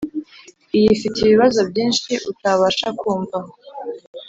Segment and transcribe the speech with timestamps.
[0.77, 3.37] iyi ifite ibibazo byinshi utabasha kumva